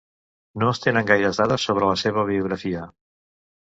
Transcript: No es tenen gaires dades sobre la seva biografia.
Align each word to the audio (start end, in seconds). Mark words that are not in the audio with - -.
No 0.63 0.69
es 0.77 0.81
tenen 0.85 1.05
gaires 1.13 1.41
dades 1.43 1.69
sobre 1.71 1.93
la 1.93 2.01
seva 2.07 2.27
biografia. 2.35 2.93